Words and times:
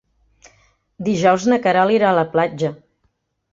Dijous 1.09 1.45
na 1.53 1.61
Queralt 1.67 1.97
irà 1.99 2.11
a 2.15 2.17
la 2.23 2.27
platja. 2.35 2.75